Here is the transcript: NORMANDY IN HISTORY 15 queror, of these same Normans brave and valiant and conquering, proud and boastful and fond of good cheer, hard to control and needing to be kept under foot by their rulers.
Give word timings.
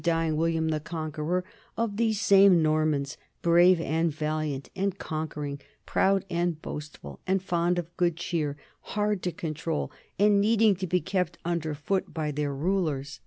NORMANDY 0.03 0.29
IN 0.29 0.33
HISTORY 0.33 0.53
15 0.79 1.11
queror, 1.11 1.43
of 1.77 1.97
these 1.97 2.19
same 2.19 2.63
Normans 2.63 3.17
brave 3.43 3.79
and 3.79 4.11
valiant 4.11 4.71
and 4.75 4.97
conquering, 4.97 5.61
proud 5.85 6.25
and 6.27 6.59
boastful 6.59 7.19
and 7.27 7.39
fond 7.39 7.77
of 7.77 7.95
good 7.97 8.17
cheer, 8.17 8.57
hard 8.97 9.21
to 9.21 9.31
control 9.31 9.91
and 10.17 10.41
needing 10.41 10.75
to 10.77 10.87
be 10.87 11.01
kept 11.01 11.37
under 11.45 11.75
foot 11.75 12.15
by 12.15 12.31
their 12.31 12.51
rulers. 12.51 13.19